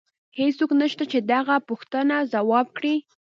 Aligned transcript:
هیڅوک 0.39 0.71
نشته 0.81 1.03
چې 1.11 1.17
د 1.27 1.29
هغه 1.39 1.55
پوښتنه 1.69 2.15
ځواب 2.33 2.67
کړي 2.77 2.95